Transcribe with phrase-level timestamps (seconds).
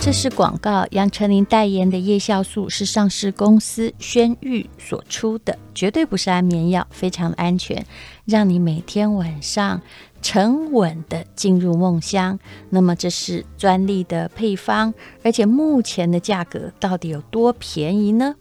[0.00, 7.84] 这是广告，杨丞琳代言的叶酵素是上市公司轩玉所出的，绝对不是安眠药，非常的安全，
[8.24, 9.82] 让你每天晚上
[10.22, 12.38] 沉稳的进入梦乡。
[12.70, 18.36] 那么这是专利的配方，而且目前的价格到底有多便宜呢？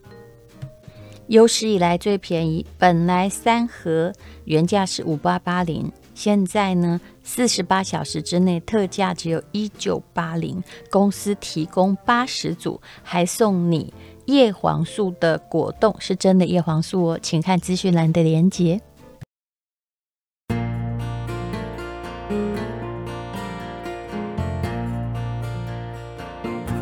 [1.27, 4.13] 有史以来最便宜，本来三盒
[4.45, 13.93] 原价是五八八零，现在呢四十八小时之内特价只有一九八零，公司提供八十组，还送你
[14.27, 18.81] 叶黄素的果冻，是真的叶黄素哦，请看资讯栏的连接。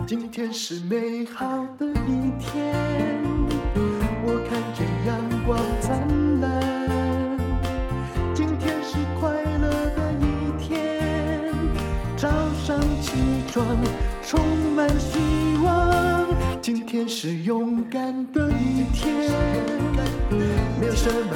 [0.08, 2.95] 今天是美好的一天。
[14.28, 14.44] 充
[14.76, 15.20] 满希
[15.64, 16.26] 望，
[16.60, 19.32] 今天是勇敢的一天。
[20.80, 21.36] 没有什么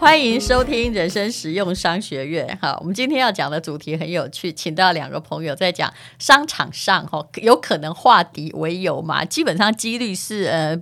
[0.00, 2.58] 欢迎收听人生实用商学院。
[2.62, 9.22] 哈，我们今天要讲的主题很有趣，请到两个朋友在讲商场上哈，有可能化敌为友嘛？
[9.26, 10.74] 基本上几率是呃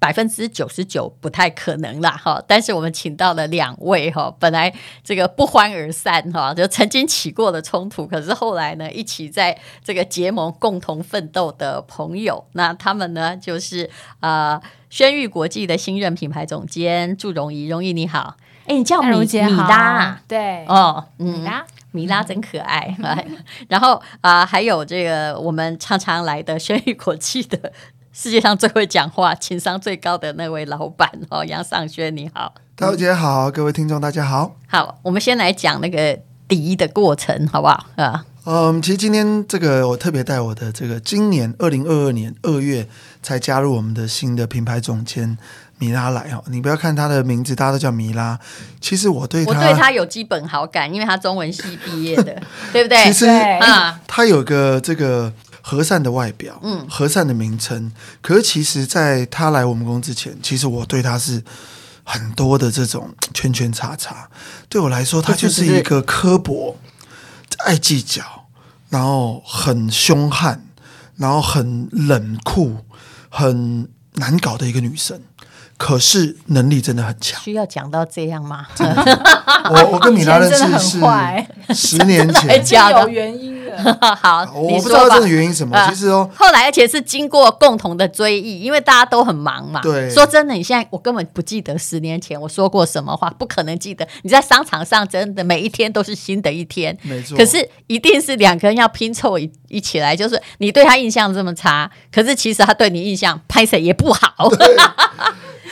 [0.00, 2.42] 百分之九十九不太可能啦哈。
[2.48, 12.44] 但是我们请到了两位哈，本来这个不欢而散哈，就曾经起过的冲突，可是后来呢一起在这个结盟共同奋斗的朋友。
[12.54, 14.60] 那他们呢就是啊。
[14.90, 22.96] 轩誉国际的新任品牌总监祝荣仪，蓉仪你好，哎，你叫米米拉，对，哦，米拉，米拉真可爱。
[23.68, 27.72] 然后啊、呃，还有这个我们常常来的轩誉国际的
[28.12, 37.86] 世界上最会讲话、情商最高的那位老板哦，杨尚轩你好，大姐好，各位听众大家好，好，我们先来讲那个敌的过程，好不好？
[37.94, 38.24] 啊？
[38.44, 42.88] 嗯，其实今天这个我特别带我的这个今年二零二二年二月
[43.22, 45.36] 才加入我们的新的品牌总监
[45.78, 46.42] 米拉来哦。
[46.46, 48.38] 你不要看他的名字，大家都叫米拉。
[48.80, 52.42] 其实我对他，我对他有基本好感，因为他中文系毕业的，
[52.72, 53.04] 对不对？
[53.04, 55.30] 其实啊，他有个这个
[55.60, 57.92] 和善的外表，嗯，和善的名称。
[58.22, 61.42] 可是其实，在他来我们公司之前，其实我对他是
[62.04, 64.28] 很多的这种圈圈叉叉。
[64.70, 66.76] 对我来说，他就是一个刻薄。
[67.64, 68.46] 爱计较，
[68.88, 70.64] 然后很凶悍，
[71.16, 72.84] 然后很冷酷，
[73.28, 75.22] 很难搞的一个女生。
[75.80, 77.40] 可是能力真的很强。
[77.40, 78.66] 需要讲到这样吗？
[79.72, 81.00] 我我跟米拉认识 是
[81.74, 83.58] 十年前，有原因。
[84.20, 85.88] 好，我不知道这个原因什么。
[85.88, 89.80] 其实哦，后来而且是经过共同的追忆，因为大家都很忙嘛。
[89.80, 94.06] 对，说真的，你现在我根本不记得十年前我说过什么话，不可能记得。
[94.20, 97.38] 你在商场上真的每一天都是新的一天，没错。
[97.38, 104.50] 可是一定是两个人要拼凑一一起来，就是你对他印象这么差，可是其实他对你印象拍谢也不好。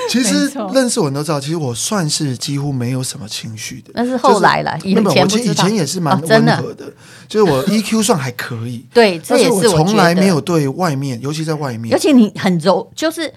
[0.09, 3.91] 其实认识我都知道，其实我算是几乎没有什么情绪的。
[3.95, 6.93] 那是后来了，以前以前也是蛮温和的，
[7.29, 8.87] 就是我 EQ 算还可以。
[8.95, 11.91] 对，这也是我从来没有对外面，尤其在外面。
[11.93, 13.33] 尤其你很柔，就是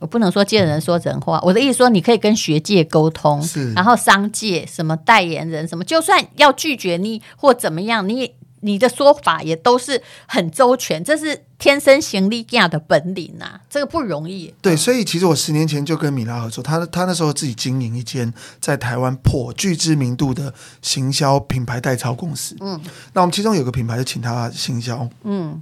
[0.00, 1.40] 我不能说见人说人话。
[1.42, 11.44] 我的意思说，你可以跟学界沟通，是，然后商界什么代言人什么，就算要拒绝你或怎么样，你你的说法也都是很周全，这是。
[11.58, 14.54] 天生行李架的本领呐、啊，这个不容易。
[14.62, 22.54] 对，所以其实我十年前就跟米拉合作，他他那时候自己经营一间在台湾颇具知名度的行销品牌代操公司。
[22.60, 22.80] 嗯，
[23.12, 25.10] 那我们其中有个品牌就请他行销。
[25.24, 25.60] 嗯，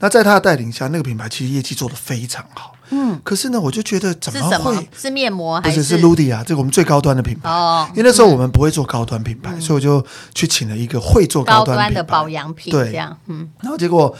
[0.00, 2.74] 那在他的带领下，那个品牌其实业绩做得非常好。
[2.90, 4.56] 嗯，可是呢，我就觉得怎么会？
[4.56, 4.84] 是么？
[4.96, 5.76] 是面膜还是？
[5.76, 7.50] 不是，是 Ludia，这个我们最高端的品牌。
[7.50, 10.04] 哦，因为那时候我们不会做高端品牌，嗯、所以我就
[10.34, 12.72] 去请了一个会做高端，高端的保养品。
[12.72, 13.16] 对，这样。
[13.26, 14.16] 嗯，然后结果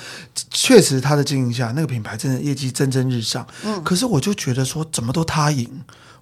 [0.51, 3.47] 确实他的经营下，那个品牌真的业绩蒸蒸日上。
[3.65, 5.69] 嗯，可是我就觉得说，怎么都他赢，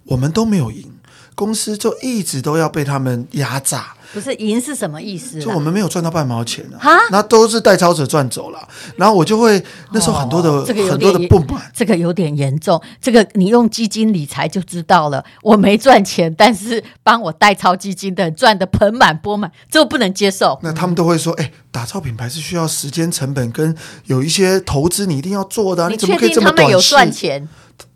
[0.03, 0.91] 我们都没有赢。
[1.35, 5.39] 公司就一直都要被他们压榨，不是赢是什么意思？
[5.39, 6.97] 就我们没有赚到半毛钱啊！
[7.11, 8.67] 那都是代操者赚走了。
[8.95, 12.81] 然后我就会那时候很多的、哦这个、很多的不满，这个有点严重。
[12.99, 15.23] 这个你用基金理财就知道了。
[15.43, 20.57] 我没赚钱，但是帮我代操基金的赚得盆满钵满，这个不能接受。
[20.63, 23.75] 那他们都会说：“哎、欸，打造品牌是需要时间成本跟
[24.05, 25.89] 有一些投资，你一定要做的、啊。
[25.89, 27.47] 你怎么可以这么短视？”你确定他们有赚钱？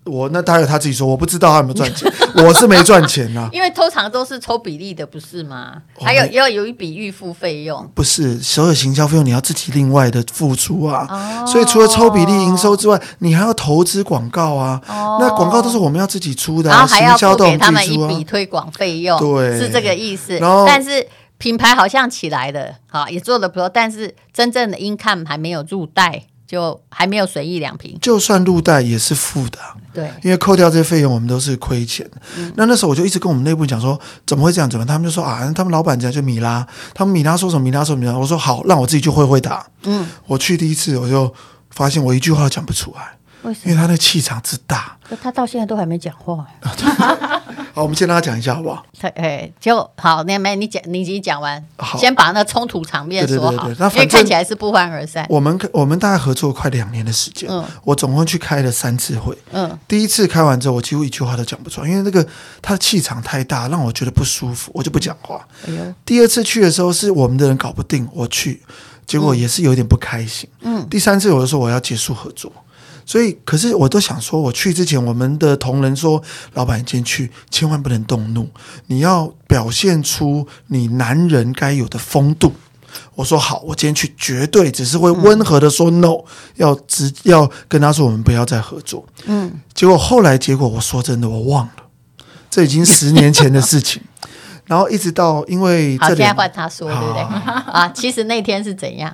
[0.06, 2.12] 我那他有他自己说，我不知道他有没有赚钱，
[2.44, 3.50] 我是没赚钱呐、啊。
[3.52, 5.82] 因为通常都是抽比例的，不是吗？
[6.00, 11.06] 还有要有一笔预付费用，不是所有行销费用你要自己另外的付出啊。
[11.08, 14.82] 哦、所以除了抽比例营收之外，你还要投资广告啊。
[14.88, 20.36] 哦、那广告都是我们要自己出的、啊，然后还要付给他们一笔推广费用，对，是这个意思。
[20.40, 21.08] 然后但是
[21.38, 26.24] 品牌好像起来了，好也做的不错，但是真正的 income 还没有入袋。
[26.52, 29.58] 就还没有随意两平，就算入袋也是负的，
[29.94, 32.06] 对，因为扣掉这些费用，我们都是亏钱。
[32.36, 34.70] 嗯、那那时候我就一直跟我们内部讲说，怎么会这样？
[34.70, 34.86] 怎么？
[34.86, 38.18] 他们就说啊，他们老板讲就米拉，他们米拉说什么米拉说什么米拉。
[38.18, 39.66] 我说好，让我自己去会会打。
[39.84, 41.34] 嗯，我去第一次我就
[41.70, 43.72] 发现我一句话都讲不出来，为什么？
[43.72, 46.46] 因为他那气场之大，他到现在都还没讲话。
[47.74, 48.86] 好，我们先让他讲一下，好不好？
[49.16, 55.26] 哎，就好，那没你讲，你已经讲完，好先把那冲突场面说好，对对对对，那因为看起来是不欢而散。
[55.30, 62.26] 我们我们大概合作快两年的时间，嗯，我总共去开了三次会，嗯，第一次开完之后，我几乎一句话都讲不出来，因为那个
[62.62, 65.48] 他的气场太大，让我觉得不舒服，我就不讲话。
[65.68, 68.62] 哎呦，第二次去的时候是我们的人搞不定，我去，
[69.08, 72.52] 结果也是有点不开心，嗯，第三次我就说我要结束合作。
[73.12, 76.24] 所以，可是我都想说，我去之前，我们的同仁说，
[76.54, 78.48] 老板，你今天去千万不能动怒，
[78.88, 82.54] 你要表现出你男人该有的风度。
[83.16, 86.24] 我说好，我今天去绝对只是会温和的说 no，、嗯、
[86.56, 89.06] 要直要跟他说我们不要再合作。
[89.26, 91.74] 嗯，结果后来结果，我说真的，我忘了，
[92.50, 94.02] 这已经十年前的事情。
[94.64, 97.22] 然后一直到因为这好，现在换他说，对不对？
[97.74, 99.14] 啊，其实那天是怎样？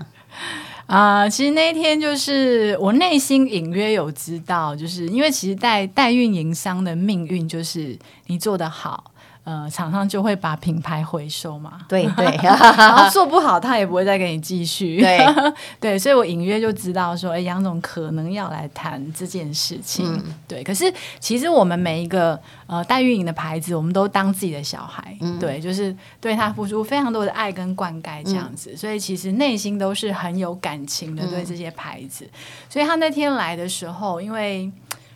[0.88, 7.98] 啊、其实那一天就是我内心隐约有知道，就是因为其实代代运营商的命运就是
[8.28, 9.12] 你做得好。
[9.48, 15.26] 呃，厂商就会把品牌回收嘛，对 对，然后做不好，他也不会再给你继续， 对。
[15.80, 20.62] 对，所以我隐约就知道说，哎，杨总可能要来谈这件事情，嗯、对。
[20.66, 32.26] 可是其实我们每一个呃代运营的牌子，我们都当自己的小孩，嗯、对，就是对他付出非常多的爱跟灌溉这样子，嗯、所以其实内心都是很有感情的对这些牌子。
[32.26, 34.70] 嗯、所以他那天来的时候，因为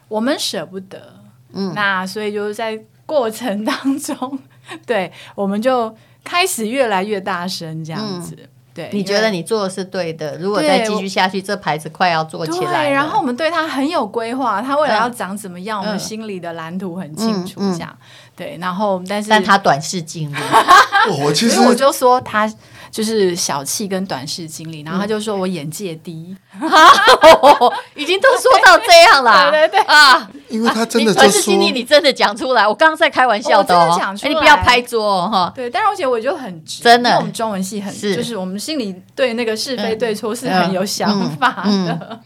[0.08, 1.16] 我们舍不得，
[1.52, 2.82] 嗯，那所以就是在。
[3.12, 4.40] 过程当中，
[4.88, 5.94] 对，我们就
[6.24, 8.38] 开始越来越大声这样子。
[8.40, 10.38] 嗯、对，你觉得你做的是对的？
[10.38, 12.86] 如果再继续下去，这牌子快要做起来。
[12.86, 17.60] 对，然后我们对他很有规划，他未来要长怎么样，嗯、我们心里的蓝图很清楚。
[17.74, 18.58] 这样，嗯嗯、对。
[18.62, 20.36] 然后，但是但他短视近利，
[21.22, 22.50] 我其实我就说他。
[22.92, 26.36] 就是小气跟短视经历，然后他就说我眼界低，
[27.96, 29.80] 已经都说到这样了， 对对对。
[29.86, 42.20] 啊，因为他真的短视经历，你真的讲出来，我刚刚在开玩笑的哦，你不要拍桌哈，对，但是而且我就很直，真的，我们中文系很，就是我们心里对那个是非对错是很有想法的。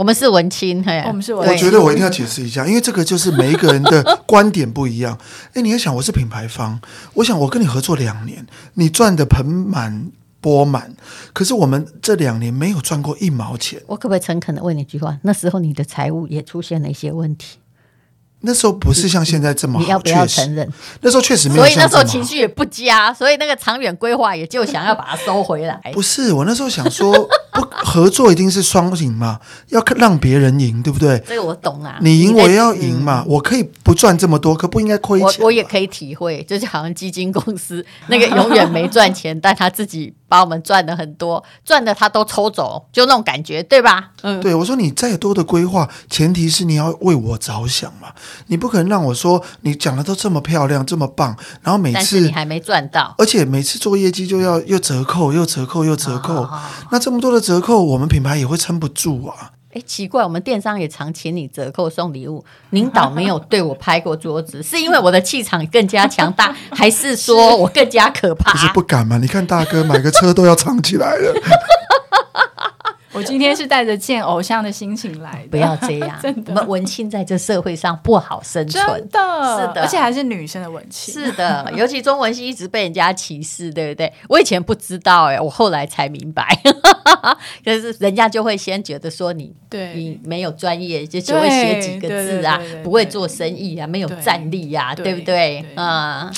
[0.00, 1.52] 我们是文青，嘿，我们是文青。
[1.52, 5.18] 我觉得我一定要解释一下，因为这个就是每一个人的观点不一样。
[5.52, 6.80] 哎，你要想，我是品牌方，
[7.12, 10.10] 我想我跟你合作两年，你赚的盆满
[10.40, 10.94] 钵满，
[11.34, 13.78] 可是我们这两年没有赚过一毛钱。
[13.88, 15.18] 我可不可以诚恳的问你一句话？
[15.20, 17.58] 那时候你的财务也出现了一些问题。
[18.42, 20.66] 那时候不是像现在这么好，你要不要承认？
[21.02, 25.78] 那时候确实没有，所以那时候情绪也不佳，所以那个长远规划也就想要把它收回来。
[25.92, 27.12] 不是，我那时候想说，
[27.52, 29.38] 不合作一定是双赢嘛，
[29.68, 31.22] 要让别人赢，对不对？
[31.26, 35.28] 这个我懂啊，你赢我也要赢嘛，我可以不赚这么多，可不应该亏钱。
[35.40, 40.14] 我我也可以体会，就是好像基金公司那个永远没赚钱，但他自己。
[40.30, 44.12] 把我们赚的很多，赚的他都抽走，就那种感觉，对吧？
[44.22, 48.12] 嗯，对，我说你再多的规划，前提是你要为我着想嘛，
[48.46, 56.60] 你不可能让我说你讲的都这么漂亮，这么棒，然后每次你还没赚到，而且每次做业绩就要又折扣，又折扣，又折扣，哦、
[56.92, 59.50] 那这么多的折扣，我们品牌也会撑不住啊。
[59.72, 68.50] 哎，奇怪，我们电商也常请你折扣送礼物，领导没有对我拍过桌子，是因为我的气场更加强大，还是说我更加可怕？
[68.50, 69.18] 不是不敢吗？
[69.18, 71.32] 你看大哥买个车都要藏起来了。
[73.12, 76.52] 我今天是带着见偶像的心情来的，不要这样， 真的。
[76.52, 84.12] 我们文青在这社会上不好生存，真的，是的，而且还是女生的文青，是的，尤其中文系一直被人家歧视，对不对？
[84.28, 86.46] 我以前不知道，哎，我后来才明白，
[87.64, 95.64] 可是人家就会先觉得说你，对，你没有专业，就只会写几个字啊，不会做生意啊，没有战力啊，对不对？
[95.74, 96.30] 啊，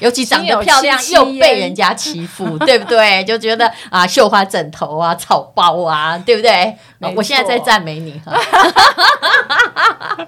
[0.00, 3.24] 尤其长得漂亮又被人家欺负，对不对？
[3.24, 5.77] 就觉得啊，绣花枕头啊，草包。
[5.78, 6.74] 我啊，对不对？
[7.14, 8.36] 我现在在赞美你哈。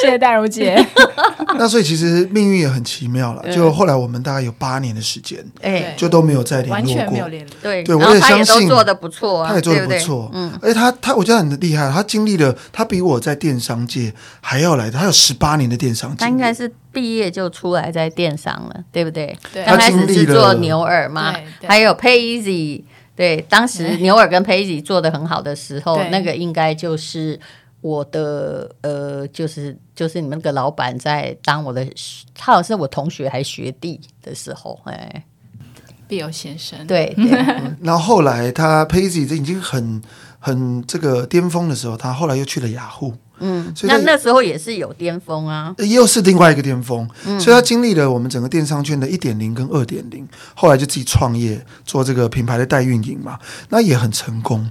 [0.00, 0.74] 谢谢淡如姐。
[1.58, 3.54] 那所以其实命运也很奇妙了。
[3.54, 6.94] 就后来我们大概有八年的时间，哎，就都没有再联完络过。
[6.94, 7.52] 全没有联络。
[7.62, 10.30] 对对，我也相信做的不错啊，他也做得对对不错。
[10.32, 16.16] 嗯，而且他他我觉得很厉害，他经历了，他比我在电商界还要来的，他有十八年的电商。
[16.16, 19.36] 他应该是毕业就出来在电商了，对不对？
[19.52, 21.34] 对刚开始是他经历了做牛耳嘛
[21.66, 22.84] 还有 PayEasy。
[23.14, 27.38] 对，当时牛耳跟 PayEasy 做的很好的时候，那个应该就是
[27.80, 31.86] 我的呃，就是就是你们那个老板在当我的，
[32.34, 35.24] 他好像是我同学还学弟的时候，哎，
[36.08, 36.86] 必有先生。
[36.86, 37.14] 对
[37.80, 40.00] 然后 后来他 Paisy 已经很
[40.38, 47.08] 很这个巅峰的时候，他后来又去了雅虎，嗯，所以那那时候也是有巅峰啊，又是另外一个巅峰，
[47.40, 53.38] 所以他经历了我们整个电商圈的一点零跟二点零，后来就自己创业做这个品牌的代运营嘛，
[53.70, 54.70] 那也很成功。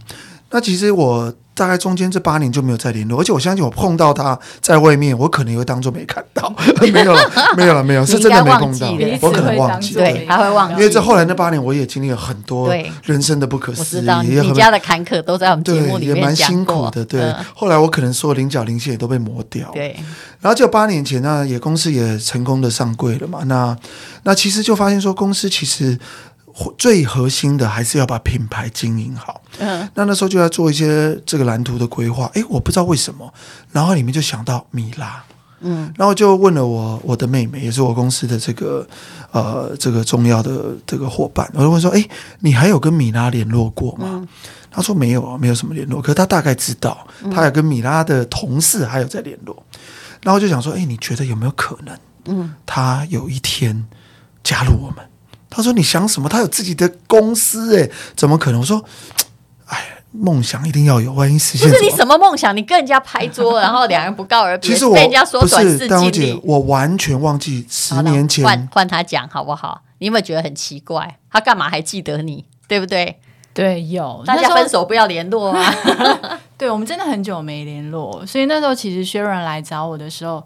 [0.51, 6.51] 那其实我大概中间这八年就没有再联络，而且我相信我碰到他在外面，我可能也会当做没看到，
[6.91, 8.87] 没有了，没有了，没有， 是真的没碰到
[9.21, 10.03] 我可能忘记了。
[10.03, 17.05] 对，他会忘记，因为这后来那八年，我也经历了很多人生的不可思议，也很你家的坎坷都在我们节目对，也蛮里面讲过辛苦的。
[17.05, 19.69] 对，嗯后来我可能所有菱角零线也都被磨掉。
[19.73, 19.95] 对，
[20.39, 23.41] 然后就八年前呢，也公司也成功的上柜了嘛。
[23.45, 23.77] 那
[24.23, 25.99] 那其实就发现说，公司其实
[26.77, 29.41] 最核心的还是要把品牌经营好。
[29.59, 32.29] 嗯，那那时候就要做一些这个蓝图的规划。
[32.33, 33.33] 哎，我不知道为什么，
[33.71, 35.23] 然后里面就想到米拉。
[35.63, 38.87] 嗯，然后就问了我我的妹妹，也是我公司的这个
[39.31, 42.03] 呃这个重要的这个伙伴，我就问说：哎，
[42.39, 44.07] 你还有跟米拉联络过吗？
[44.11, 44.27] 嗯
[44.73, 46.01] 他说没有啊，没有什么联络。
[46.01, 49.61] 可是他大概知道，他有跟米拉的同事还有在联络。
[50.23, 51.97] 然后就想说：哎，你觉得有没有可能？
[52.27, 53.85] 嗯，他有一天
[54.41, 55.05] 加入我们。
[55.51, 56.27] 他说：“你想什么？
[56.27, 58.83] 他有自己的公司，哎，怎么可能？”我说
[59.67, 59.77] ：“哎，
[60.11, 62.55] 梦想一定要有，万一实现不是你什么梦想？
[62.55, 66.39] 你跟人家拍桌，然后两人不告而别，其实我被人家说不短视是，丹姐，。
[66.43, 69.81] 我完全忘记十年前换换他讲好不好？
[69.99, 71.19] 你有没有觉得很奇怪？
[71.29, 72.45] 他干嘛还记得你？
[72.67, 73.19] 对不对？
[73.53, 74.69] 对，有大家分。
[74.69, 75.75] 手不要联络啊！
[76.57, 80.41] 对，我们真的很久没联络，所以那时候其实薛润来找我的时候，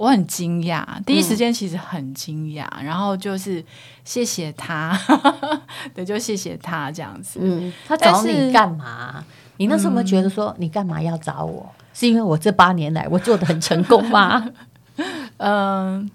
[0.00, 3.62] 我很惊讶，第一时间其实很惊讶，嗯、然后就是
[4.02, 4.98] 谢谢他，
[5.94, 7.38] 对，就谢谢他这样子。
[7.42, 9.22] 嗯，他找你干嘛？
[9.58, 11.70] 你那时候有没有觉得说你干嘛要找我？
[11.78, 14.48] 嗯、是因为我这八年来我做的很成功吗？
[15.36, 16.10] 嗯，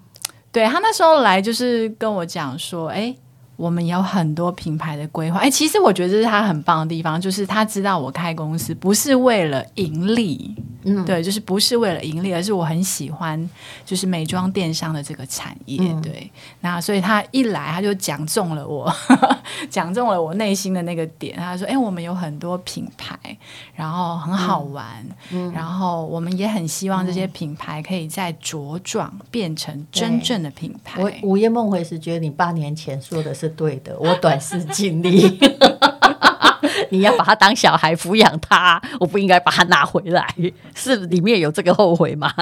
[0.52, 3.16] 对，他那时候来就是跟我讲说，哎。
[3.56, 13.50] 我们有很多品牌的规划，哎，其实我觉得这是他很棒的地方，就是他知道我开公司不是为了盈利，嗯，对，就是不是为了盈利，而是我很喜欢
[13.86, 18.94] 就是美妆电商的这个产业，嗯、对，那所以他一来他就讲中了我，
[19.72, 23.18] 讲中了我内心的那个点，他说，哎，我们有很多品牌，
[23.74, 24.86] 然后很好玩，
[25.32, 31.02] 嗯、然后我们也很希望这些品牌可以再茁壮，变成真正的品牌。
[31.02, 33.45] 我午夜梦回时觉得你八年前说的是。
[33.46, 35.40] 是对的，我短视尽力。
[36.90, 40.28] 你要把他当小孩抚养他，我不应该把他拿回来，
[40.76, 42.34] 是里面有这个后悔吗？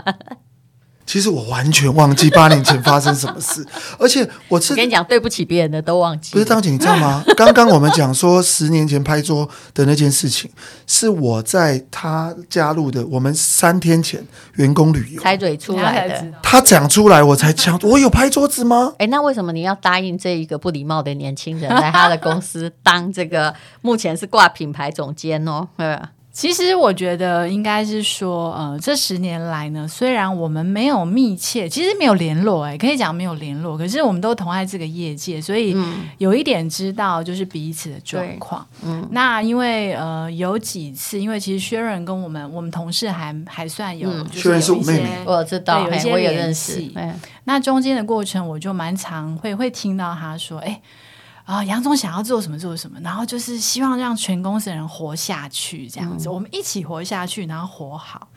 [1.05, 3.65] 其实我完全忘记八年前发生什么事，
[3.99, 6.31] 而且我是我跟你讲，对不起别人的都忘记。
[6.33, 7.23] 不是张姐，你知道吗？
[7.35, 10.49] 刚刚我们讲说十年前拍桌的那件事情，
[10.87, 16.25] 是我在他加入的我们三天前员工旅游才嘴出来的。
[16.41, 18.93] 他讲出来，我才讲，我有拍桌子吗？
[18.97, 25.67] 哎，那为什么你要答应这一个不礼貌的年轻人来他的公司当这个目前是挂品牌总监哦？
[26.33, 35.77] 其实我觉得应该是说，呃，这十年来呢，虽然我们没有密切，其实没有联络，哎，可以讲没有联络，可是我们都同在这个业界，所以
[36.17, 38.65] 有一点知道就是彼此的状况。
[38.83, 46.83] 嗯，那因为呃有几次，因为其实薛润跟我们我们同事还还算有，薛润、嗯、是我妹妹，我知道，有一些我也认识。
[47.43, 50.81] 那中间的过程，我就蛮常会会听到他说，哎。
[51.45, 58.27] 啊，杨总想要做什么做什么，然后就是希望让全公司的人活下去，这样子，嗯、我们一起活下去，然后活好。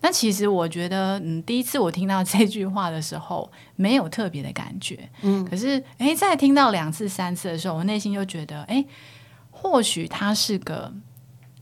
[0.00, 8.84] 那其实我觉得，嗯，第一次我听到这句话的时候，没有特别的感觉，嗯，可是，哎，再听到两次、三次的时候，我内心就觉得，哎，
[9.50, 10.92] 或许他是个。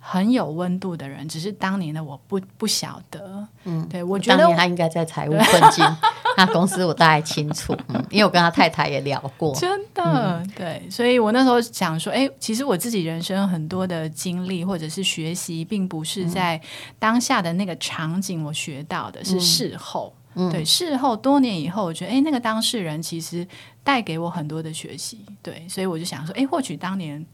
[0.03, 3.47] 很有温度的人，只是当年的我不不晓得。
[3.65, 5.85] 嗯，对我觉得当年他应该在财务困境，
[6.37, 9.55] 他公司我大概清楚，嗯，因为我跟他太太也聊过。
[9.55, 16.61] 真的，嗯、对，所以我那时候想说，哎，其实我自己人生很多的经历或者是学习，并不是在
[16.99, 20.15] 当下的那个场景我学到的，是事后。
[20.35, 23.47] 嗯、对，事后多年以后，我觉得，哎，那个当事人其实
[23.83, 25.19] 带给我很多的学习。
[25.43, 27.27] 对，所以我就想说，哎，或许当年。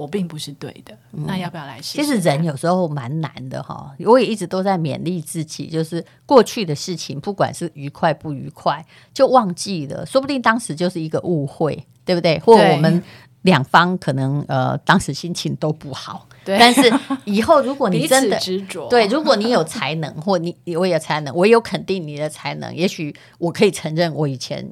[0.00, 1.98] 我并不是对的，嗯、那要不要来试试？
[1.98, 12.38] 其实人有时候蛮难的哈，我也一直都在勉励自己，就是过去的事情，不管是愉快不愉快，就忘记了，说不定当时就是一个误会，对不对？
[12.38, 13.02] 或我们
[13.42, 16.58] 两方可能呃当时心情都不好， 对。
[16.58, 16.90] 但是
[17.26, 24.66] 以后如果你真的执着，对，如果你有才能，或你我有才能，我有肯定你的才能，也许我可以承认我以前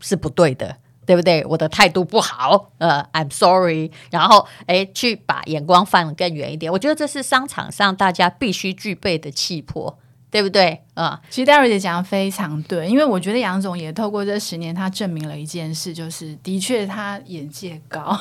[0.00, 0.76] 是不对的。
[1.06, 1.44] 对不对？
[1.46, 3.90] 我的态度不好，呃，I'm sorry。
[4.10, 6.70] 然后，哎，去把眼光放得更远一点。
[6.70, 9.98] 我觉得这是商场上大家必须具备的气魄。
[10.30, 10.82] 对不对？
[10.94, 18.00] 啊、嗯，其实戴瑞姐讲的非常对，因为我觉得杨总也透过这十年，他证明了一件事，就是的确他眼界高，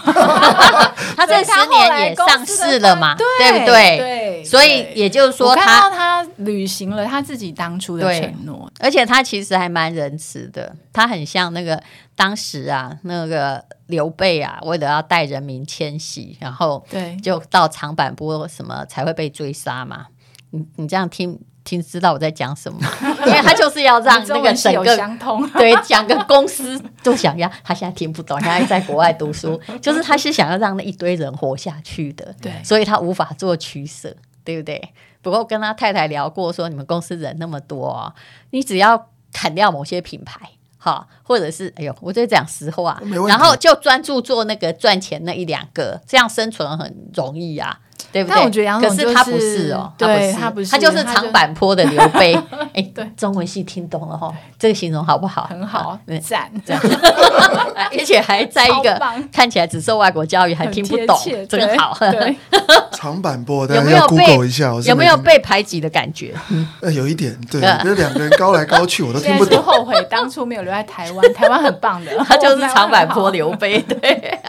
[1.16, 3.98] 他这十年也上市了嘛，对，对不对？
[3.98, 11.82] 对，所以也就是说他，他履行了他自己当初的承诺，而且他其实还蛮仁慈的，他很像那个
[12.16, 20.08] 当时啊，那个刘备啊，为了要带人民迁徙，然后对，就到长坂坡什么才会被追杀嘛。
[20.52, 21.40] 你你这样听。
[21.66, 22.80] 听知道我在讲什么，
[23.28, 24.96] 因为他就是要让那个整个
[25.60, 34.94] 对讲个公司都想要，他现在听不懂，他还在国外读书， 就是他是想要让那一堆人活下去的，对，所以他无法做取舍，对不对？
[35.22, 38.14] 不过跟他太太聊过，说你们公司人那么多啊，
[38.52, 40.40] 你只要砍掉某些品牌，
[40.78, 47.80] 哈，或者是哎呦，我在讲实话，然后就专注做那个赚钱那一两个，这样生存很容易啊。
[48.12, 48.36] 对不对？
[48.36, 52.34] 但我觉得杨总、就是、可是他不是哦，对他不是，他就是长坂坡的刘备。
[52.74, 55.48] 哎，对，中文系听懂了哈，这个形容好不好？
[55.50, 56.80] 很好，赞赞，
[57.92, 59.02] 而且还在一个
[59.34, 61.18] 看起来只受外国教育还听不懂，
[61.50, 61.98] 真好。
[62.94, 64.74] 长坂坡的有没有 Google 一下？
[64.86, 66.34] 有没有被排挤的感觉？
[66.82, 69.62] 呃，有一点，对，因为两个人高来高去，我都听不懂。
[69.62, 74.40] 后悔当初没有留在台湾，台湾很棒的， 他就是长坂坡刘备， 对。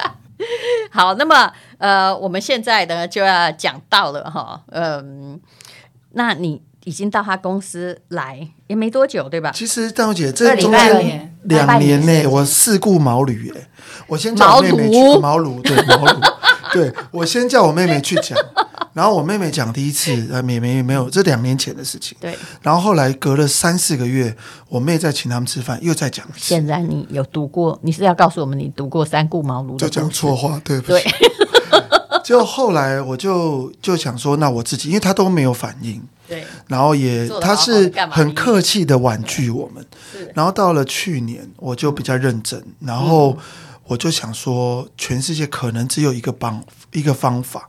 [0.90, 5.40] 好，那么呃，我们现在呢就要讲到了哈，嗯，
[6.12, 9.50] 那你已经到他公司来也没多久，对吧？
[9.54, 13.68] 其实戴姐，这中间两年内我四顾茅庐，哎，
[14.06, 16.32] 我先叫我妹妹去茅庐，对茅庐，
[16.73, 18.38] 对我先叫我妹妹去讲。
[18.97, 22.17] 然后我妹妹讲第一次， 呃，妹妹没有，这两年前的事情。
[22.19, 22.35] 对。
[22.62, 24.35] 然后后来隔了三四个月，
[24.71, 26.38] 我妹再请他们吃饭，又再讲一次。
[26.38, 27.79] 现在你有读过？
[27.83, 29.76] 你是要告诉我们你读过三顾茅庐？
[29.76, 31.05] 就讲错话，对不起。
[31.05, 31.12] 对。
[32.25, 36.03] 就后来我就就想说，那我自己，因为他都没有反应。
[36.26, 36.43] 对。
[36.67, 39.85] 然后也他是很客气的婉拒我们。
[40.35, 43.37] 然后到了去年，我就比较认真，然后
[43.85, 47.68] 我就想说，全世界可能只有一个帮一个方法。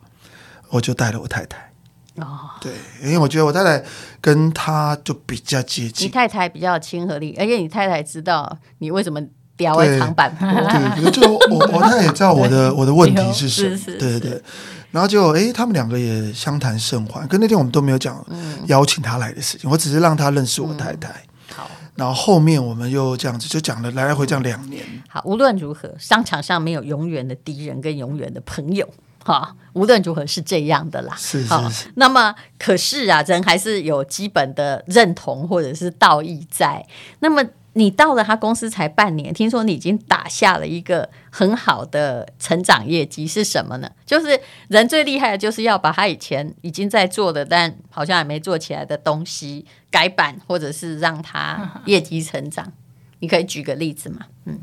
[0.69, 1.71] 我就带了我太太。
[2.17, 3.83] 哦，对，因为我觉得我太太
[4.19, 9.21] 跟他就比较接近，你太太比较有亲和力，而且你太太知道你为什么
[9.55, 10.35] 刁为长板。
[10.35, 14.41] 坡，对，对，就我我太太也知道我的 我的问题是什么，对对对，
[14.89, 18.25] 然后就哎，他们两个也相谈甚欢，可那天我们都没有讲
[18.65, 21.09] 邀请他来的事情，嗯、我只是让他认识我太太。
[21.09, 24.83] 嗯、好，然后后面我们又这样子就讲了来来回这样两年。
[25.07, 28.89] 好，无论如何，商场上没有永远的敌人跟永远的朋友。
[29.27, 31.13] 哈，无论如何是这样的啦。
[31.17, 31.91] 是是是。
[31.95, 36.85] 那么，可是啊，人还是有基本的认同或者是道义在。
[37.19, 43.91] 那么，你到了他公司才半年，听说你已经打下了一个很好的成长业绩，是什么呢？
[44.05, 52.71] 就是人最厉害的就是要把他以前已经在做的，但好像还没做起来的东西改版，或者是让他业绩成长。
[53.19, 54.19] 你可以举个例子吗？
[54.45, 54.57] 嗯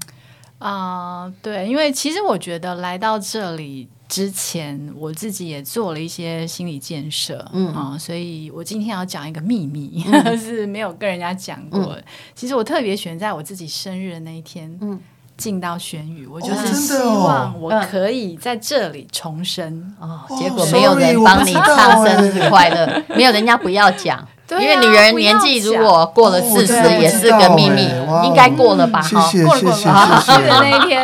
[0.59, 3.91] 啊，uh, 对，因为其实我觉得来到这里。
[4.09, 11.81] 之前我自己也做了一些心理建设，嗯所以我今天要讲一个秘密，嗯、 是没有跟人家讲过。
[11.81, 15.01] 嗯、其实我特别选在我自己生日的那一天，嗯，
[15.37, 19.95] 进到玄宇，我就是希望我可以在这里重生。
[19.99, 24.27] 哦，哦结果没有人帮你唱生日快乐，哦、 没有人家不要讲。
[24.51, 27.81] 因为女人年纪如果过了四十，也是个秘密，
[28.25, 29.01] 应该过了吧？
[29.01, 31.03] 哈，过了过了，去的 那一天。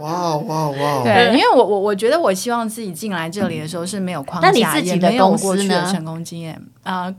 [0.00, 1.02] 哇哇哇！
[1.04, 5.90] 对，因为我我我觉得我希望自己进来这里的时候是没有框架，那你自己的公司呢？
[5.92, 7.14] 成功经验啊，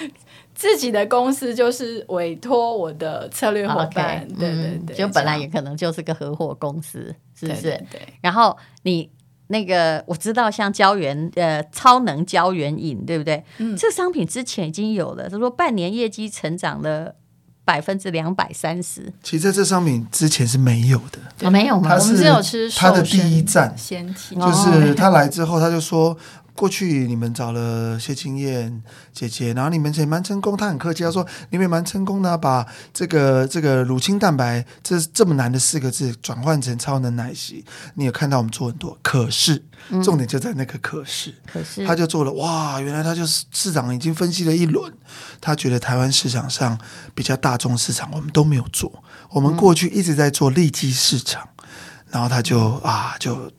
[0.54, 7.62] 自己的公司就是委托我的策略伙伴，对对对，就本来也可能就是个合伙公司，是不是？
[7.90, 8.00] 对。
[8.20, 9.10] 然后你
[9.48, 13.42] 那个我知道，像胶原呃超能胶原饮，对不对？
[13.58, 17.16] 嗯，这商品之前已经有了，他说半年业绩成长了。
[17.64, 21.88] 百分之两百三十，其实在这商品之前是没有的，对没有吗？
[21.88, 26.16] 他是他的第一站，就是他来之后，他就说
[26.54, 37.64] 过去你们找了谢金燕姐姐，然后你们也蛮成功，她很客气，她说你们也蛮成功的，把这个这个乳清蛋白这这么难的四个字转换成超能奶昔。
[37.94, 39.60] 你有看到我们做很多，可是
[40.04, 44.92] 重点就在那个可是，嗯、可是他就做了哇，原来他就是市长已经分析了一轮，
[45.40, 46.78] 他觉得台湾市场上
[47.16, 51.64] 比较大众市场我们都没有做，我们过去一直在做利基市场，嗯、
[52.12, 53.50] 然后他就啊就。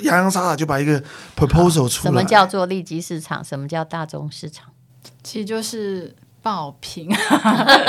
[0.00, 1.02] 洋洋洒洒就把一个
[1.36, 2.10] proposal 出来。
[2.10, 3.44] 什么叫做利基市场？
[3.44, 4.66] 什么叫大众市场？
[5.22, 6.14] 其实就是。
[6.48, 7.06] 爆品，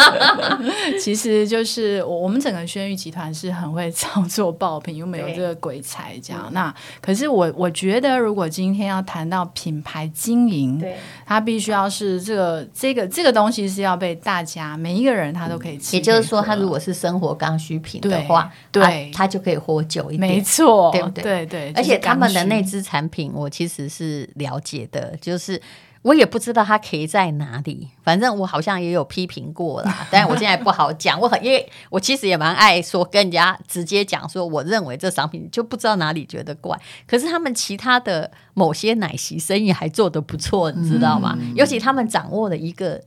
[0.99, 6.49] 其实就是我我们整个轩玉集团是很会操作爆品， 又没有这个鬼才这样。
[6.51, 15.95] 那可是我我觉得，如果今天要谈到品牌经营，对，它必须要是这个这个这个东西是要被大家每一个人他都可以吃。
[15.95, 20.19] 也就是说，它如果是生活刚需品的话，对，它就可以活久一点。
[20.19, 21.23] 没错，对不对？
[21.23, 21.71] 对对。
[21.77, 25.61] 而且他们的内资产品，我其实是了解的，就是。
[26.01, 31.19] 我也不知道它可以在哪里，反正我好像也有批评过啦， 但我现在不好讲。
[31.19, 41.37] 我很因为我其实也蛮爱说跟人家直接讲说，我认为这商品就不知道哪里觉得怪，可是他们其他的某些奶昔生意还做得不错，你知道吗？
[41.39, 43.01] 嗯、尤其他们掌握了一个。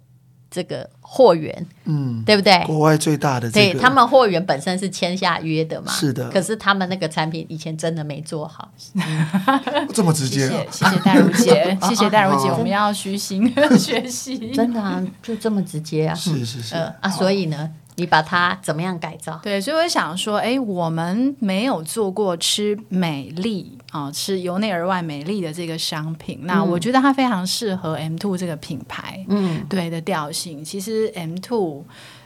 [0.53, 2.63] 这个货源，嗯，对不对？
[2.67, 6.29] 国外最大的、这个，对他们货源本身是签下约的嘛，是的。
[6.29, 8.71] 可是他们那个产品以前真的没做好，
[9.95, 10.91] 这么直接、啊谢谢。
[10.91, 14.53] 谢谢淡如姐，谢谢戴如姐， 我们要虚心 学习。
[14.53, 16.75] 真的啊，就这么直接啊，是是是。
[16.75, 17.71] 呃、啊，所以呢。
[17.97, 19.39] 你把它怎么样改造？
[19.43, 26.39] 对，所以我想说，哎，我们没有做过吃美丽啊、哦，是由内而外美丽的这个商品。
[26.43, 30.65] 嗯、那我觉得它非常适合 M Two 这个品牌，嗯，对的调性。
[30.65, 31.85] 其实 M Two。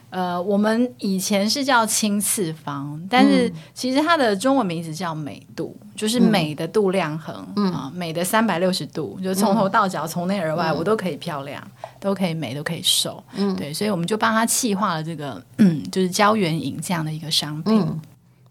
[0.08, 13.22] 呃，我们以前是叫青次方，但是其实它的中文名字叫美度，嗯、就是美的度量衡啊、嗯呃，美的三百六十度，就从头到脚，从、嗯、内而外，我都可以漂亮，嗯、都可以美，都可以瘦。
[13.34, 18.00] 嗯，对，所以我们就帮他气化了这个，嗯，就是胶原饮这样的一个商品，嗯、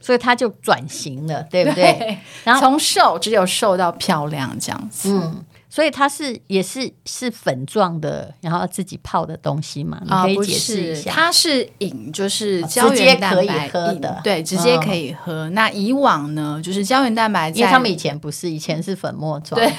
[0.05, 1.93] 所以他就转型了，对不对？
[1.97, 5.11] 对，然后从瘦只有瘦到漂亮这样子。
[5.11, 5.43] 嗯
[5.75, 9.99] 所以它是也是是粉状的，然后自己泡的东西嘛？
[10.05, 11.11] 你可以解释一下。
[11.11, 15.33] 它是饮，就是胶原蛋白，直接可以喝的，对，直接可以喝。
[15.33, 19.59] 哦、那以往呢，就是胶原蛋白，因为他们以前不是，以前是粉末状。
[19.59, 19.69] 对，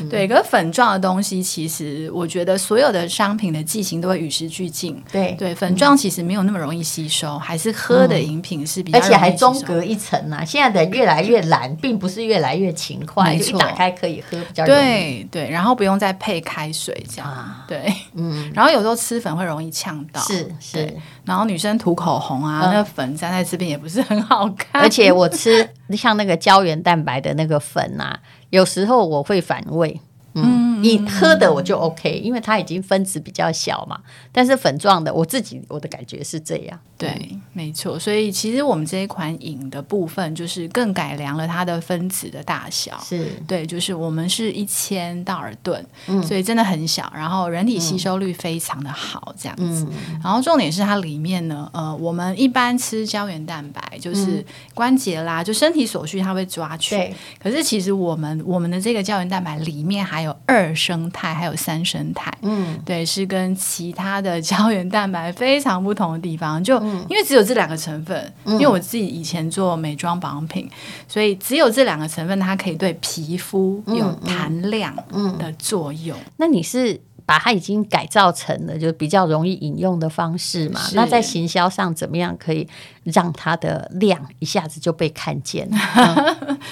[0.00, 5.02] 嗯、 对，可是粉状的东西，其实我觉得所有的商品的剂型都会与时俱进。
[5.10, 10.44] 对对，粉状其实没有那么容易吸收，嗯、还是喝的饮品是比较，而且还中隔一层呢、啊。
[10.44, 14.78] 现在的越来越懒，并不是越来越勤快，没错，一打开可以喝比较容易。
[14.78, 28.18] 对对对，然后不用再配开水这样，啊、对，嗯， 然后有时候吃粉会容易呛到，是是，然后女生涂口红啊，嗯、那个粉粘在这边也不是很好看，而且我吃像那个胶原蛋白的那个粉啊，
[28.50, 30.00] 有时候我会反胃。
[30.44, 33.98] 嗯，你喝的我就 OK，因为它已经分子比较小嘛。
[34.32, 36.78] 但是粉状的，我自己我的感觉是这样。
[36.96, 37.98] 对，没错。
[37.98, 42.98] 所以其实我们这一款饮的部分，就是更改良了它的分子的大小。
[43.04, 47.12] 是对，就是我们是一千道尔顿，嗯，所以真的很小。
[47.14, 49.86] 然后人体吸收率非常的好，这样子。
[49.90, 56.96] 嗯、然后重点是它里面呢，呃，我们一般吃胶原蛋白，就是关节啦，就身体所需，它会抓取。
[57.40, 60.27] 可是其实我们我们的这个胶原蛋白里面还有。
[60.28, 66.62] 有二生态，还有三生态，嗯，对，是跟其他的胶原蛋白非常不同的地方。
[66.62, 70.70] 就因为只有这两个成分，嗯、因为我自己以前做美妆保养品，
[71.08, 74.94] 所以只有这两个成分，它可以对皮肤有弹亮
[75.38, 76.16] 的作用。
[76.16, 80.80] 嗯嗯嗯、那你是把它已经改造成了就比较容易饮用的方式嘛？
[80.94, 82.66] 那在行销上怎么样可以
[83.04, 85.68] 让它的量一下子就被看见？
[85.96, 86.58] 嗯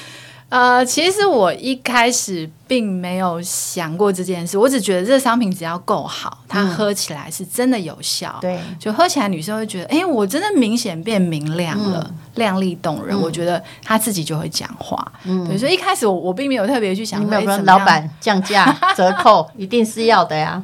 [0.48, 8.38] 呃，其实我一开始并没有想过这件事，我只觉得这个商品只要够好，它喝起来是真的有效。
[8.40, 13.20] 对，就喝起来女生会觉得，哎，我真的明显变明亮了，亮丽动人。
[13.20, 14.96] 我觉得他自己就会讲话。
[15.24, 20.62] 嗯，对，所以一开始我我并没有特别去想，没有说老板降价 折扣一定是要的呀。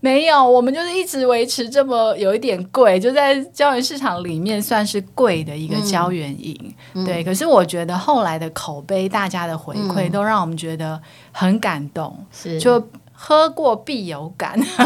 [0.00, 6.74] 没有，我们就是一直维持这么有一点贵，就在胶原市场里面算是贵的一个胶原饮。
[7.04, 9.10] 对，可是我觉得后来的口碑。
[9.10, 11.00] 大家的回馈都让我们觉得
[11.32, 12.80] 很感动，是就
[13.22, 14.58] 喝过必有感。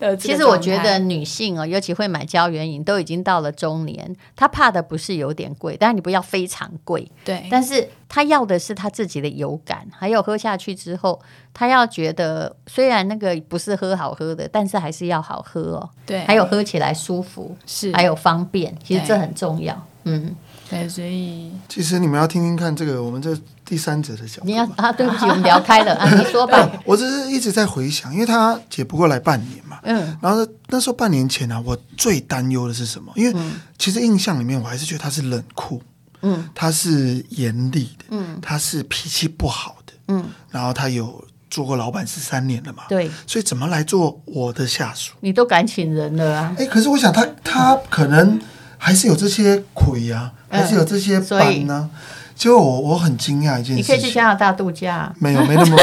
[0.00, 7.46] 嗯、其实我觉得女性哦，尤其会买胶原饮，都已经到了中年，她怕的不是有点贵，但是你不要非常贵，对。
[7.48, 11.20] 但是她要的是她自己的有感，还有喝下去之后，
[11.52, 15.88] 她要觉得虽然那个不是喝好喝的，但是还是要好喝哦。
[16.04, 19.80] 对，还有喝起来舒服，是还有方便，其实这很重要。
[20.02, 20.34] 嗯。
[20.74, 24.46] 对，所以其实你们要听听看这个我们这第三者的角度。
[24.46, 26.70] 你要啊，对不起，我们聊开了 啊，你说吧。
[26.84, 33.12] 我只是一直在回想，因为他姐不过来半年嘛，嗯，然后那时候半年前呢、啊，我最担忧的是什么？
[33.16, 33.40] 因为
[33.78, 35.80] 其实印象里面我还是觉得他是冷酷，
[36.22, 41.24] 嗯，他是严厉的，嗯，他是脾气不好的，嗯，然后他有。
[41.50, 42.82] 做过老板十三年了嘛？
[42.88, 45.12] 对，所以怎么来做我的下属？
[45.20, 46.56] 你都敢请人了啊？
[46.58, 48.40] 哎，可是我想他他可能
[48.84, 51.88] 还是有这些亏呀，还是有这些班呢。
[52.36, 55.10] 结果我我很惊讶一件事，你可以去加拿大度假。
[55.18, 55.76] 没有，没那么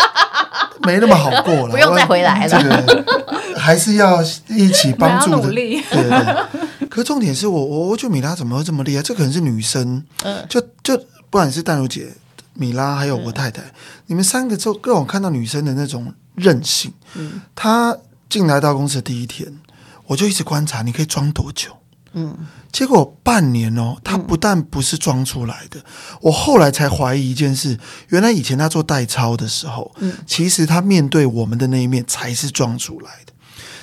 [0.86, 2.48] 没那么好过了，不用再回来了。
[2.48, 5.52] 这个还是要一起帮助的。
[5.52, 6.88] 对对对。
[6.88, 9.02] 可重点是我我我觉得米拉怎么会这么厉害？
[9.02, 10.02] 这可能是女生，
[10.48, 12.08] 就就不管是淡如姐。
[12.54, 13.74] 米拉还有我太太，嗯、
[14.06, 16.90] 你们三个就让我看到女生的那种韧性。
[17.12, 17.94] 嗯，她
[18.30, 19.58] 进来到公司的第一天，
[20.06, 21.76] 我就一直观察，你可以装多久？
[22.18, 22.34] 嗯，
[22.72, 25.84] 结果半年哦，他不但不是装出来的，嗯、
[26.22, 33.32] 我后来才怀疑一件事，原来以前他做代操的时候，嗯，其实他面对我们的那一面才是装出来的。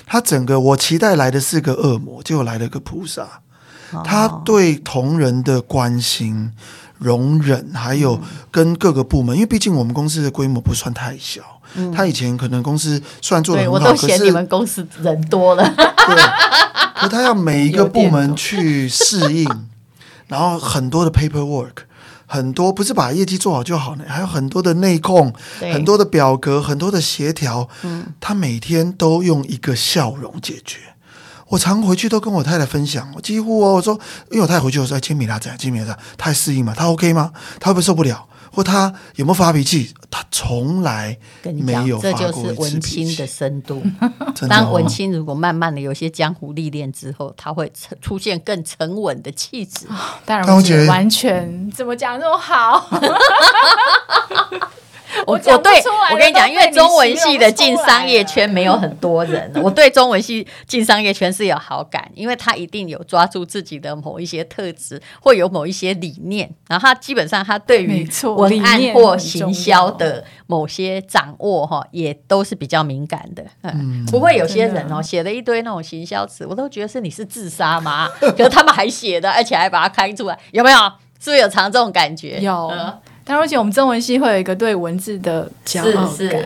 [0.06, 3.42] 他整个我期待来的是个恶魔，结果来了个菩萨。
[4.04, 6.52] 他对同仁的关心。
[7.04, 8.18] 容忍，还有
[8.50, 11.42] 跟各个部门，嗯、因为毕竟我们公司的规模不算太小。
[11.76, 15.64] 嗯、他以前可能公司算做的很好，我都嫌你们公司人多了。
[15.76, 16.16] 对，
[17.02, 19.50] 可他要每一个 部门去适应，
[20.28, 21.84] 然后很多的 paperwork，
[22.28, 27.68] 很多不是把业绩做好就好呢，还有很多的内控，很多的表格，很多的协调。
[27.82, 30.93] 嗯，他每天都用一个笑容解决。
[31.54, 33.94] 我常回去都跟我太太分享，我几乎哦，我说，
[34.32, 35.58] 因为我太太回去我说，哎，金米拉怎样？
[35.58, 36.74] 金米拉他还适应吗？
[36.76, 37.32] 他 OK 吗？
[37.60, 38.28] 他会不会受不了？
[38.52, 39.94] 或他有没有发脾气？
[40.10, 42.34] 他从来没有发过一次脾气。
[42.34, 43.84] 这就是文青的深度。
[44.50, 49.86] 当文青如果慢慢的有些江湖历练之后，他会出现更沉稳的气质。
[50.26, 52.90] 当然，我觉得完全怎么讲那么好。
[55.28, 73.44] 我我对我跟你讲，因为中文系的进商业圈没有很多人，我对中文系进商业圈是有好感，因为他一定有抓住自己的某一些特质，或有某一些理念，然后他基本上他对于文案或行销的某些掌握哈，也都是比较敏感的。
[73.62, 78.10] 嗯，不会有些人哦写了一堆那种行销词，我都觉得是你是自杀吗？
[78.20, 80.78] 可是他们还写的，而且还把它开出来，有没有？
[81.20, 82.38] 是不是有常这种感觉？
[82.42, 82.70] 有。
[83.26, 86.46] 但而且我们中文系会有一个对文字的骄傲感，是 是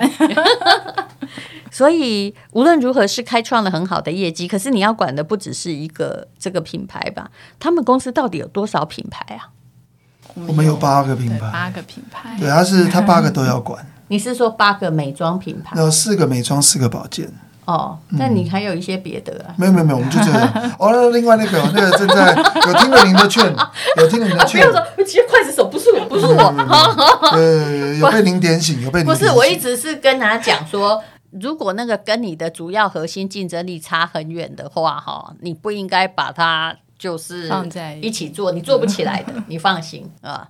[1.71, 4.47] 所以无论如何是开创了很好的业绩。
[4.47, 7.29] 可是你要管的不只是一个这个品牌吧？
[7.59, 9.49] 他们公司到底有多少品牌啊？
[10.47, 13.85] 我们有八个品牌，八个品牌，对，他是他八个都要管。
[14.07, 15.79] 你是说八个美妆品牌？
[15.79, 17.31] 有四个美妆，四个保健。
[17.67, 19.53] 哦，那你还有一些别的啊？
[19.57, 20.53] 没有没有没有，我们就这样。
[20.79, 22.33] 哦，另外那个那个正在
[22.65, 23.43] 有听了您的劝，
[23.99, 24.65] 有听了您的劝。
[24.65, 26.43] 不要说，其实刽子手不是我，不是我。
[27.33, 29.05] 呃，有被您点醒，有被您。
[29.05, 40.47] 不是，我一直是跟他讲说，如果那个跟你的主要核心竞争力差很远的话，哈，你不应该把它就是放在一起做，你做不起来的，你放心啊。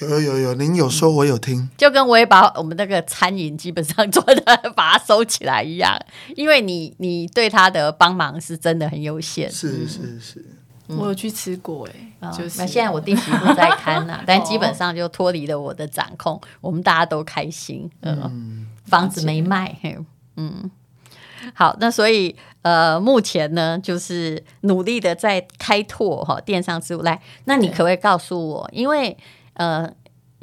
[0.00, 5.98] 有有有有，您有说，我有听，就跟我也把我们那个餐饮基本上做的 把它收起来一样，
[6.34, 9.50] 因为你你对他的帮忙是真的很有限。
[9.50, 10.44] 是是是，
[10.88, 11.88] 我有去吃过
[12.20, 19.76] 哎，就是那现在我定期不在看了， 但基本上就脱离了我的掌控，我们大家都开心，嗯，房子没卖，
[20.36, 20.70] 嗯，
[21.54, 27.02] 好，那所以呃，目前呢，就是努力的在开拓哈电商之路。
[27.02, 29.16] 来，那你可不可以告诉我，因为
[29.56, 29.90] 呃，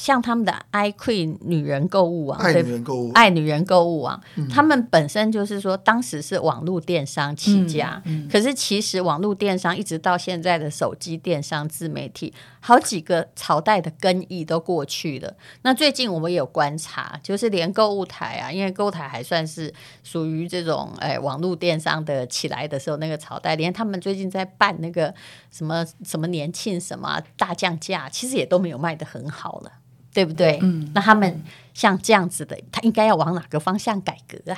[0.03, 15.33] 像他们的 iQueen 女人购物网，爱女人购物，爱女人购物网，嗯、他们本身就是说，当时是网络电商起家，嗯嗯、可是其实网络电商一直到现在的手机电商自媒体，好几个朝代的更替都过去了。
[15.61, 25.13] 那最近我们有观察，就是连购物台啊，因为购物台还算是属于这种哎网络电商的起来的时候那个朝代，连他们最近在办那个
[25.49, 29.71] 什么什么年庆什么大降价，其实也都没有卖得很好了。
[30.13, 30.59] 对不对？
[30.61, 31.41] 嗯，那他们
[31.73, 34.57] 像这样子的，他应该要往哪个方向改革啊？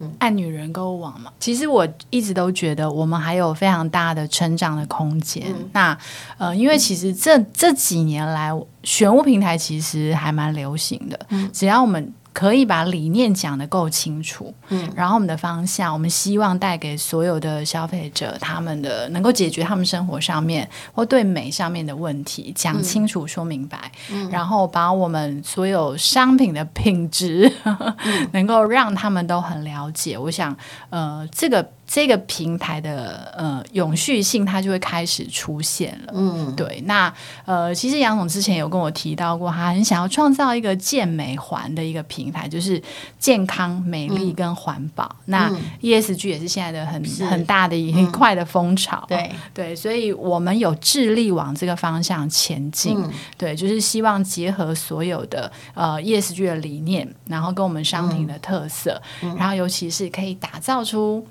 [0.00, 5.46] 嗯，按女人购物网嘛，其实我一直都觉得我们还有非常大的成长的空间。
[5.48, 5.98] 嗯、那
[6.36, 8.50] 呃，因为其实这这几年来，
[8.82, 11.18] 选物平台其实还蛮流行的。
[11.30, 12.12] 嗯，只要我们。
[12.36, 30.18] 可以把理念讲得够清楚，嗯，然后我们的方向，我们希望带给所有的消费者，他们的能够解决他们生活上面或对美上面的问题，讲清楚、说明白，嗯，然后把我们所有商品的品质，嗯， 能够让他们都很了解。
[30.18, 30.54] 我想，
[30.90, 36.12] 呃，这个这个平台的呃永续性，它就会开始出现了。
[36.14, 36.82] 嗯，对。
[36.84, 37.12] 那
[37.44, 42.82] 呃，其实杨总之前有跟我提到过，他很想要创造一个健美环的一个平台，就是
[43.20, 45.04] 健康、美丽跟环保。
[45.04, 49.06] 嗯、那 ESG 也是现在的很很大的一块的风潮。
[49.10, 52.96] 嗯、对对，所以我们有致力往这个方向前进。
[52.98, 59.00] 嗯、对，就是希望结合所有的呃 ESG 的理念，然后跟我们商品的特色，
[59.38, 61.24] 然后尤其是可以打造出。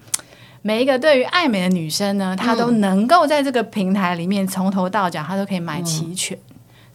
[0.66, 6.36] 每一个对于爱美的女生呢，她都能够在这个平台里面从头到脚，她都可以买齐全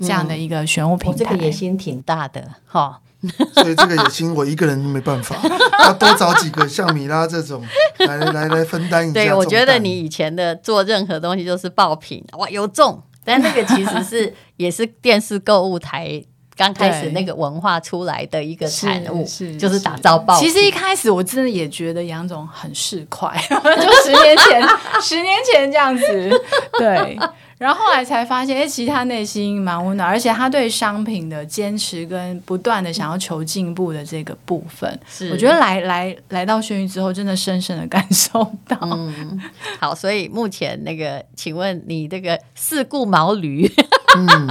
[0.00, 1.18] 这样的一个选物平台。
[1.18, 2.98] 嗯嗯哦、这个野心挺大的哈，
[3.54, 5.36] 所以这个野心我一个人没办法，
[5.86, 7.64] 要多找几个像米拉这种
[7.98, 9.14] 来来来分担一下。
[9.14, 16.20] 对，我觉得你以前的做任何东西就是爆品，哇，有中，但那个其实是也是电视购物台。
[16.60, 20.38] 刚开始那个文化出来的一个产物，是，是就是打造爆。
[20.38, 24.62] 其实一开始我真的也觉得杨总很市侩， 就十年前，
[25.00, 26.42] 十年前这样子，
[26.78, 27.18] 对。
[27.56, 38.78] 然后后来才发现，哎，其实他内心蛮温暖，而且他对商品的坚持跟不断的想要求进步的这个部分，是我觉得来来来到轩玉之后，真的深深的感受到。
[38.82, 39.38] 嗯，
[39.78, 43.70] 好，所以目前那个，请问你这个四顾毛驴，
[44.16, 44.48] 嗯。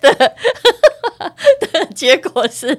[0.00, 0.34] 的
[1.60, 2.78] 的结果是，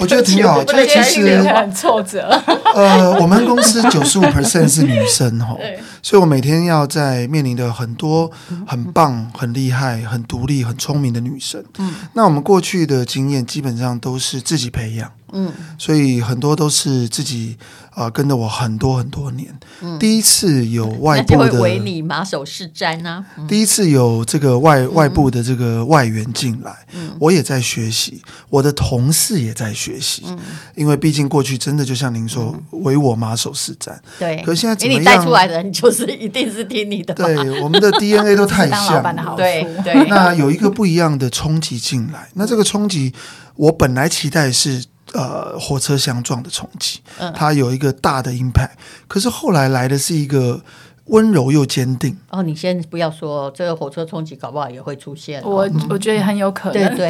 [0.00, 0.62] 我觉得挺好。
[0.64, 2.28] 就其实很挫折。
[2.74, 5.56] 呃，我们公司九十五 percent 是女生哈，
[6.02, 8.30] 所以我每天要在面临的很多
[8.66, 11.64] 很棒、很厉害、很独立、很聪明的女生。
[11.78, 15.10] 嗯，那我们过去的经验基本上都是自己培养。
[15.32, 17.56] 嗯，所以很多都是自己
[17.90, 19.48] 啊、呃，跟着我很多很多年。
[19.80, 23.24] 嗯，第一次有外部的，为你马首是瞻啊。
[23.36, 30.22] 嗯、第一次有这个外外部的这个外援进来，嗯，我也在学习，我的同事也在学习。
[30.26, 30.38] 嗯，
[30.74, 33.94] 因为毕竟过去真的就像您说，嗯、唯我马首是瞻。
[34.18, 35.02] 对，可是现在怎么样？
[35.02, 37.12] 给你带出来的人就是一定是听你的。
[37.12, 39.02] 对，我们的 DNA 都 太像。
[39.36, 40.08] 对对。
[40.08, 43.12] 那有一个不一样的冲击进来，那这个冲击，
[43.56, 44.84] 我本来期待是。
[45.16, 47.00] 呃，火车相撞的冲击，
[47.34, 48.72] 它有一个大的 impact，
[49.08, 50.60] 可是后来来的是一个
[51.06, 52.14] 温柔又坚定。
[52.30, 55.42] 哦，你先不要说这个火车冲击，搞不好也会出现。
[55.42, 56.74] 我我觉得很有可能。
[56.74, 57.08] 对对，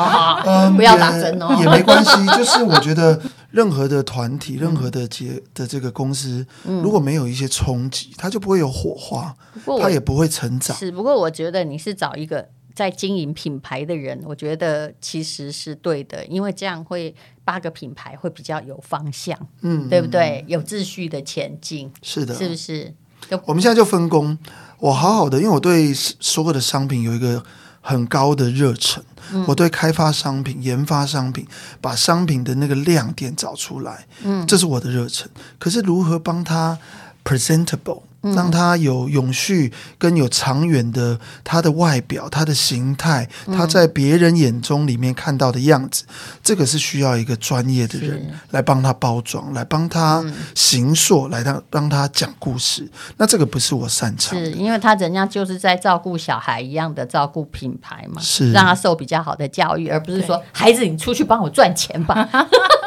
[0.74, 2.10] 不要打针哦，也没关系。
[2.38, 9.34] 就是我觉得任何的团体、任何的结的这个公司，如果没有一些冲击，它就不会有火花，
[9.82, 10.76] 它也不会成长。
[10.76, 12.48] 是，不过我觉得你是找一个。
[12.78, 17.12] 在经营品牌的人，我觉得其实是对的，因为这样会
[17.44, 20.44] 八个品牌会比较有方向，嗯，对不对？
[20.46, 22.94] 有秩序的前进，是的，是不是？
[23.46, 24.38] 我们现在就分工，
[24.78, 27.42] 我好好的，因为我对所有的商品有一个
[27.80, 31.44] 很高的热忱，嗯，我对开发商品、研发商品，
[31.80, 35.28] 把商品的那个亮点找出来，嗯，这是我的热忱。
[35.58, 36.78] 可是如何帮他
[37.24, 38.02] presentable？
[38.20, 46.04] 让它有永续跟有长远的，它的外表、它的形态，它在别人眼中里面看到的样子，
[46.42, 52.88] 这个是需要一个专业的人来帮他包装，来帮他形塑，来让让他讲故事。
[53.16, 62.28] 那这个不是我擅长的，是因为他人家就是在照顾小孩一样的照顾品牌嘛，是让他受比较好的教育，而不是说孩子你出去帮我赚钱吧。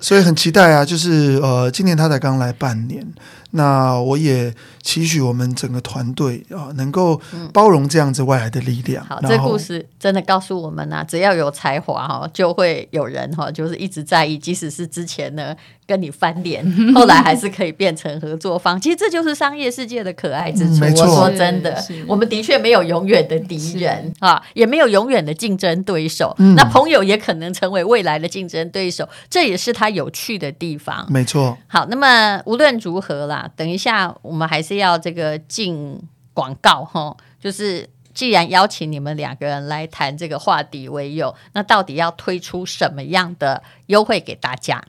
[0.00, 3.06] 所以很期待啊，就是呃，今年他才刚来半年，
[3.52, 7.20] 那我也期许我们整个团队啊，能够
[7.52, 9.04] 包容这样子外来的力量。
[9.04, 15.54] 好，这故事真的告诉我们啊，只要有才华哈，就会有人哈，就是一直在意，即使是之前呢。
[15.88, 16.62] 跟你翻脸，
[16.94, 18.78] 后来还是可以变成合作方。
[18.78, 20.84] 其实这就是商业世界的可爱之处。
[20.84, 26.34] 嗯、我说真的，我们的确没有永远的敌人啊，也没有永远的竞争对手。
[26.38, 31.06] 嗯、那朋友也可能成为未来的竞争对手，这也是他有趣的地方。
[31.10, 31.56] 没错。
[31.66, 35.98] 好，那么无论如何啦，等一下我们还是要这个进
[36.34, 37.16] 广告哈。
[37.40, 44.84] 就是既然邀请你们两个人来谈这个化敌为友，那到底要推出什么样的优惠给大家？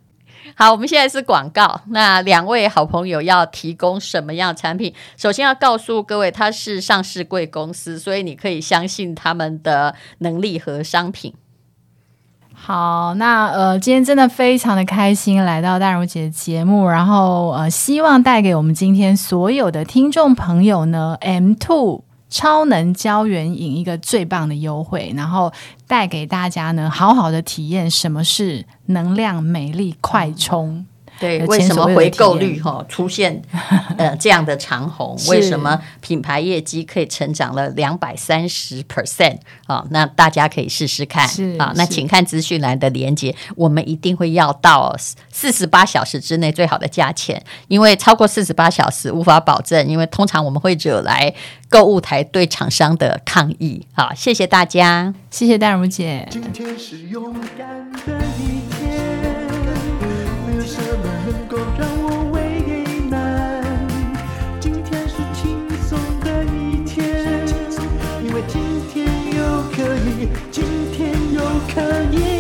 [0.56, 1.82] 好，我们现在是广告。
[1.88, 4.94] 那两位好朋友要提供什么样的产品？
[5.16, 11.34] 首先要告诉各位，它是上市贵公司，所以你可以相信他们的能力和商品。
[12.54, 22.04] 好，那呃，今天真的非常的开心来到大如姐的节目，然后呃，希望带给我们今天所有的听众朋友呢，M Two。
[22.30, 25.52] 超能胶原饮一个最棒的优惠，然后
[25.88, 30.86] 带给大家呢，好好的体验什么是能量美丽快充。
[31.20, 33.42] 对，为什么回购率哈出现
[33.98, 35.18] 呃这样的长虹？
[35.28, 39.86] 为什么品牌业绩可以成长了两百三十 percent 啊？
[39.90, 41.28] 那大家可以试试看
[41.60, 41.74] 啊。
[41.76, 44.96] 那请看资讯栏的连接，我们一定会要到
[45.32, 51.34] 四十八小时之内最好的价钱，因为超过四十八小时无法保证，因为通常我们会惹来
[51.68, 53.86] 购物台对厂商的抗议。
[53.94, 56.28] 好，谢谢大家，谢谢淡如姐。
[56.32, 58.69] 今天是勇敢的一
[60.60, 63.64] 为什么能够让我为难？
[64.60, 67.48] 今天是轻松的一天
[68.22, 69.08] 因为今天
[69.38, 71.40] 又可以今天又
[71.74, 71.82] 可
[72.12, 72.39] 以。